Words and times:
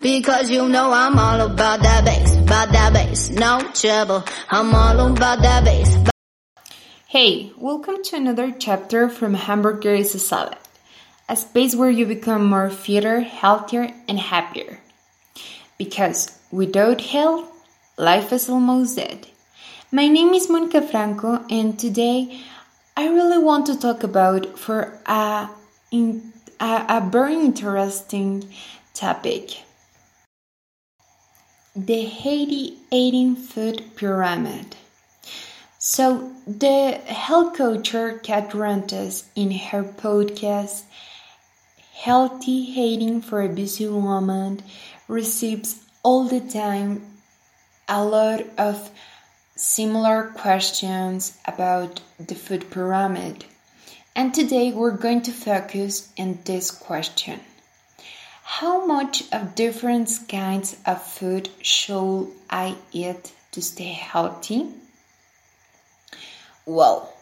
Because 0.00 0.48
you 0.48 0.68
know 0.68 0.92
I'm 0.92 1.18
all 1.18 1.40
about 1.40 1.82
that 1.82 2.04
bass, 2.04 2.36
about 2.36 2.70
that 2.70 2.92
bass, 2.92 3.30
no 3.30 3.58
trouble. 3.74 4.22
I'm 4.48 4.72
all 4.72 5.12
about 5.12 5.42
that 5.42 5.64
bass. 5.64 5.92
Hey, 7.08 7.50
welcome 7.58 8.04
to 8.04 8.16
another 8.16 8.52
chapter 8.52 9.08
from 9.08 9.34
Hamburger 9.34 9.94
is 9.94 10.14
a 10.14 10.20
Salad, 10.20 10.56
a 11.28 11.34
space 11.34 11.74
where 11.74 11.90
you 11.90 12.06
become 12.06 12.46
more 12.46 12.70
fitter, 12.70 13.22
healthier, 13.22 13.92
and 14.06 14.20
happier. 14.20 14.78
Because 15.78 16.38
without 16.52 17.00
health, 17.00 17.50
life 17.96 18.32
is 18.32 18.48
almost 18.48 18.94
dead. 18.94 19.26
My 19.90 20.06
name 20.06 20.32
is 20.32 20.48
Monica 20.48 20.80
Franco, 20.80 21.44
and 21.50 21.76
today 21.76 22.40
I 22.96 23.08
really 23.08 23.38
want 23.38 23.66
to 23.66 23.76
talk 23.76 24.04
about 24.04 24.60
for 24.60 24.96
a, 25.06 25.50
in, 25.90 26.32
a, 26.60 26.84
a 26.88 27.08
very 27.10 27.34
interesting 27.34 28.48
topic 28.94 29.64
the 31.76 32.04
Healthy 32.04 32.78
Eating 32.90 33.36
Food 33.36 33.82
Pyramid. 33.94 34.76
So, 35.78 36.32
the 36.46 36.92
health 37.06 37.56
coach 37.56 37.94
Kat 38.22 38.54
Rantes 38.54 39.24
in 39.36 39.50
her 39.50 39.84
podcast 39.84 40.84
Healthy 41.94 42.64
Hating 42.72 43.22
for 43.22 43.42
a 43.42 43.48
Busy 43.48 43.86
Woman 43.86 44.62
receives 45.08 45.84
all 46.02 46.24
the 46.24 46.40
time 46.40 47.02
a 47.88 48.04
lot 48.04 48.44
of 48.56 48.90
similar 49.56 50.32
questions 50.36 51.36
about 51.46 52.00
the 52.18 52.34
food 52.34 52.70
pyramid. 52.70 53.44
And 54.14 54.32
today 54.32 54.72
we're 54.72 54.96
going 54.96 55.22
to 55.22 55.32
focus 55.32 56.12
on 56.18 56.38
this 56.44 56.70
question. 56.70 57.40
How 58.50 58.86
much 58.86 59.24
of 59.30 59.54
different 59.54 60.10
kinds 60.26 60.76
of 60.86 61.02
food 61.02 61.50
should 61.60 62.32
I 62.48 62.76
eat 62.92 63.32
to 63.52 63.60
stay 63.60 63.92
healthy? 63.92 64.68
Well, 66.64 67.12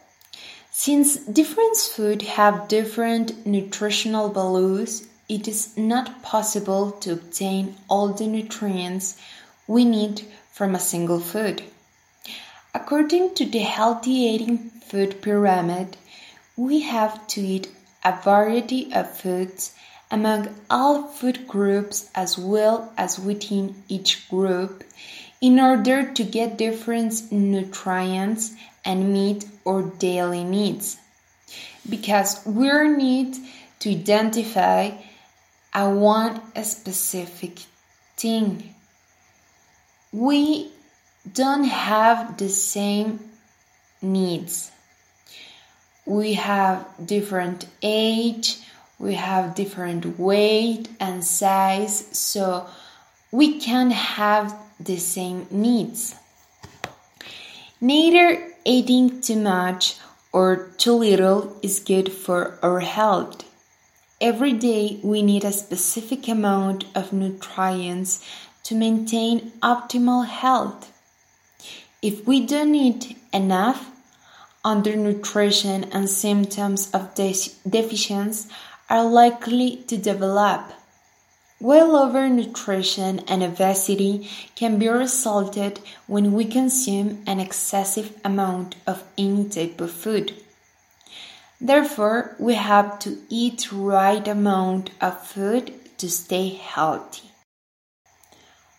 since 0.71 1.17
different 1.17 1.77
food 1.77 2.23
have 2.23 2.69
different 2.69 3.45
nutritional 3.45 4.29
values, 4.31 5.09
it 5.29 5.49
is 5.49 5.77
not 5.77 6.23
possible 6.23 6.93
to 7.03 7.15
obtain 7.15 7.77
all 7.89 8.09
the 8.15 8.29
nutrients 8.29 9.21
we 9.67 9.85
need 9.85 10.23
from 10.53 10.77
a 10.77 10.81
single 10.81 11.21
food. 11.21 11.65
According 12.73 13.35
to 13.35 13.45
the 13.45 13.59
healthy 13.59 14.13
eating 14.13 14.71
food 14.81 15.21
pyramid, 15.21 15.97
we 16.57 16.81
have 16.83 17.27
to 17.27 17.41
eat 17.41 17.69
a 18.05 18.19
variety 18.23 18.93
of 18.95 19.11
foods 19.11 19.73
among 20.11 20.55
all 20.71 21.09
food 21.09 21.47
groups 21.49 22.11
as 22.15 22.39
well 22.39 22.93
as 22.97 23.19
within 23.19 23.83
each 23.89 24.29
group 24.29 24.85
in 25.41 25.59
order 25.61 26.13
to 26.13 26.25
get 26.25 26.57
different 26.57 27.31
nutrients 27.31 28.55
and 28.85 29.13
meet 29.13 29.45
our 29.67 29.83
daily 29.83 30.45
needs. 30.45 30.97
Because 31.89 32.45
we 32.47 32.71
need 32.89 33.37
to 33.81 33.91
identify 33.91 34.93
a 35.75 35.91
one 35.91 36.41
specific 36.63 37.59
thing. 38.17 38.75
We 40.13 40.71
don't 41.31 41.65
have 41.65 42.39
the 42.39 42.49
same 42.49 43.21
needs. 44.01 44.71
We 46.07 46.35
have 46.35 46.87
different 47.05 47.67
age, 47.83 48.59
we 48.99 49.15
have 49.15 49.55
different 49.55 50.19
weight 50.19 50.89
and 50.99 51.23
size, 51.23 52.07
so 52.17 52.67
we 53.31 53.61
can't 53.61 53.93
have 53.93 54.55
the 54.81 54.97
same 54.97 55.47
needs. 55.51 56.15
Neither 57.81 58.53
eating 58.65 59.21
too 59.21 59.37
much 59.37 59.97
or 60.33 60.71
too 60.79 60.95
little 60.95 61.57
is 61.63 61.81
good 61.81 62.11
for 62.11 62.59
our 62.63 62.81
health. 62.81 63.45
Every 64.21 64.53
day 64.53 64.99
we 65.03 65.21
need 65.23 65.45
a 65.45 65.53
specific 65.53 66.27
amount 66.27 66.87
of 66.95 67.13
nutrients 67.13 68.25
to 68.65 68.75
maintain 68.75 69.53
optimal 69.63 70.27
health. 70.27 70.91
If 72.01 72.27
we 72.27 72.47
don't 72.47 72.75
eat 72.75 73.17
enough, 73.33 73.91
undernutrition 74.65 75.89
and 75.93 76.09
symptoms 76.09 76.91
of 76.93 77.15
de- 77.15 77.53
deficiency 77.69 78.49
are 78.89 79.05
likely 79.05 79.77
to 79.89 79.97
develop. 79.97 80.73
While 81.59 81.93
overnutrition 81.93 83.25
and 83.27 83.43
obesity 83.43 84.29
can 84.55 84.79
be 84.79 84.89
resulted 84.89 85.81
when 86.07 86.33
we 86.33 86.45
consume 86.45 87.23
an 87.27 87.41
excessive 87.41 88.13
amount 88.25 88.77
of 88.87 89.05
any 89.17 89.49
type 89.49 89.81
of 89.81 89.91
food. 89.91 90.35
Therefore, 91.59 92.37
we 92.39 92.55
have 92.55 92.99
to 93.01 93.19
eat 93.31 93.73
right 93.73 94.29
amount 94.29 94.91
of 95.01 95.27
food 95.27 95.73
to 95.99 96.11
stay 96.11 96.51
healthy. 96.51 97.31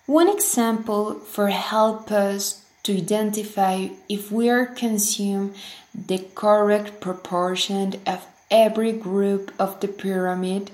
One 0.06 0.29
example 0.29 1.16
for 1.16 1.47
help 1.47 2.12
us 2.12 2.63
to 2.84 2.95
identify 2.95 3.89
if 4.07 4.31
we 4.31 4.50
are 4.50 4.68
consume 4.68 5.53
the 5.94 6.19
correct 6.35 7.01
proportion 7.01 7.95
of 8.06 8.25
every 8.50 8.91
group 8.91 9.52
of 9.59 9.80
the 9.80 9.88
pyramid 9.88 10.72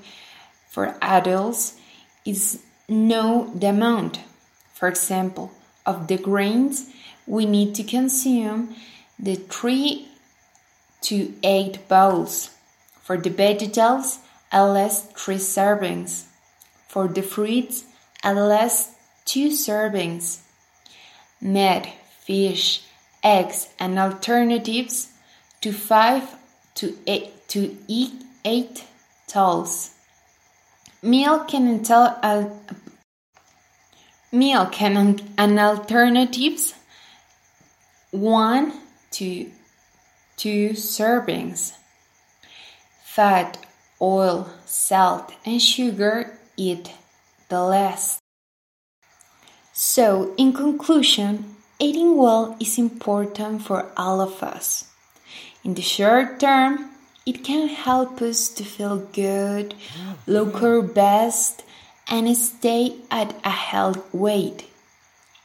for 0.68 0.96
adults 1.00 1.76
is 2.24 2.62
know 2.88 3.52
the 3.54 3.68
amount. 3.68 4.20
For 4.72 4.88
example, 4.88 5.52
of 5.86 6.08
the 6.08 6.18
grains 6.18 6.90
we 7.26 7.46
need 7.46 7.74
to 7.76 7.84
consume 7.84 8.74
the 9.18 9.36
3 9.36 10.08
to 11.02 11.32
8 11.42 11.88
bowls. 11.88 12.50
For 13.02 13.16
the 13.16 13.30
vegetables, 13.30 14.18
at 14.50 14.64
least 14.64 15.16
3 15.16 15.36
servings. 15.36 16.24
For 16.88 17.08
the 17.08 17.22
fruits, 17.22 17.84
at 18.22 18.36
least 18.36 18.90
2 19.26 19.48
servings. 19.50 20.40
Meat, 21.40 21.92
fish, 22.20 22.84
eggs, 23.22 23.68
and 23.78 23.98
alternatives 23.98 25.12
to 25.60 25.72
5 25.72 26.36
to 26.74 26.96
eight, 27.06 27.43
to 27.54 27.76
eat 27.86 28.12
eight 28.44 28.84
taels. 29.28 29.94
Milk 31.00 31.54
and 31.54 31.68
intel, 31.68 32.18
uh, 32.20 32.48
milk 34.32 34.82
and, 34.82 35.22
and 35.38 35.60
alternatives 35.60 36.74
one 38.10 38.72
to 39.12 39.48
two 40.36 40.70
servings. 40.70 41.74
Fat, 43.04 43.56
oil, 44.02 44.50
salt, 44.66 45.32
and 45.46 45.62
sugar 45.62 46.36
eat 46.56 46.90
the 47.50 47.62
less. 47.62 48.18
So, 49.72 50.34
in 50.36 50.52
conclusion, 50.52 51.54
eating 51.78 52.16
well 52.16 52.56
is 52.58 52.78
important 52.78 53.62
for 53.62 53.92
all 53.96 54.20
of 54.20 54.42
us. 54.42 54.90
In 55.62 55.74
the 55.74 55.82
short 55.82 56.40
term, 56.40 56.93
it 57.26 57.42
can 57.42 57.68
help 57.68 58.20
us 58.20 58.48
to 58.48 58.64
feel 58.64 58.98
good, 58.98 59.74
look 60.26 60.62
our 60.62 60.82
best, 60.82 61.62
and 62.08 62.36
stay 62.36 62.96
at 63.10 63.34
a 63.44 63.50
healthy 63.50 64.02
weight. 64.12 64.66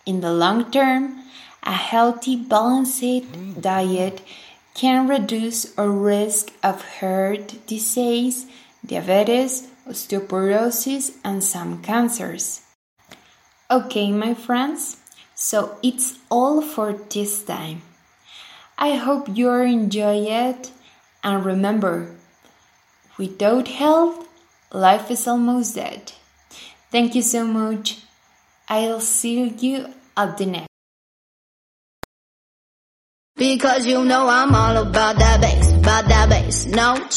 In 0.06 0.22
the 0.22 0.34
long 0.34 0.72
term, 0.72 1.24
a 1.64 1.72
healthy, 1.72 2.36
balanced 2.36 3.62
diet 3.62 4.22
can 4.74 5.08
reduce 5.08 5.78
our 5.78 5.90
risk 5.90 6.52
of 6.64 7.00
heart 7.00 7.56
disease, 7.68 8.46
diabetes, 8.86 9.68
osteoporosis, 9.88 11.16
and 11.24 11.44
some 11.44 11.82
cancers. 11.82 12.62
Okay, 13.72 14.12
my 14.12 14.34
friends, 14.34 14.98
so 15.36 15.78
it's 15.84 16.18
all 16.30 16.62
for 16.62 16.94
this 16.94 17.44
time. 17.44 17.82
I 18.78 18.96
hope 18.96 19.28
you 19.32 19.52
enjoy 19.52 20.26
it 20.26 20.72
and 21.24 21.46
remember, 21.46 22.16
without 23.18 23.68
health, 23.68 24.28
life 24.72 25.12
is 25.12 25.28
almost 25.28 25.76
dead. 25.76 26.14
Thank 26.92 27.16
you 27.16 27.22
so 27.22 27.46
much. 27.46 28.00
I'll 28.68 29.02
see 29.02 29.50
you 29.50 29.94
at 30.16 30.38
the 30.38 30.46
next. 30.46 30.68
Because 33.36 33.86
you 33.86 34.04
know 34.04 34.28
I'm 34.28 34.54
all 34.54 34.78
about 34.78 35.18
that 35.18 35.40
bass, 35.40 35.72
about 35.72 36.08
that 36.10 36.30
bass, 36.30 36.66
no 36.66 37.08